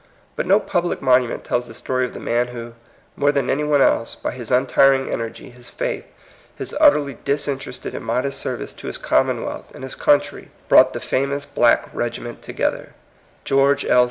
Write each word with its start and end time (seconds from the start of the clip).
But 0.35 0.47
no 0.47 0.59
public 0.59 0.99
monument 0.99 1.43
tells 1.43 1.67
the 1.67 1.75
story 1.75 2.05
of 2.05 2.15
the 2.15 2.19
man 2.19 2.47
who, 2.47 2.73
more 3.15 3.31
than 3.31 3.51
any 3.51 3.61
one^else, 3.61 4.19
by 4.19 4.31
his 4.31 4.49
untiring 4.49 5.07
energy, 5.13 5.51
his 5.51 5.69
faith, 5.69 6.05
his 6.55 6.75
utterly 6.79 7.19
disinterested 7.23 7.93
and 7.93 8.03
modest 8.03 8.39
service 8.39 8.73
to 8.73 8.87
his 8.87 8.97
Commonwealth 8.97 9.69
and 9.75 9.83
his 9.83 9.93
country, 9.93 10.49
brought 10.67 10.93
the 10.93 10.99
famous 11.01 11.45
black 11.45 11.87
regiment 11.93 12.41
together,— 12.41 12.95
George 13.45 13.85
L. 13.85 13.99